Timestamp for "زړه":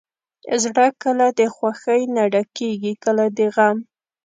0.63-0.87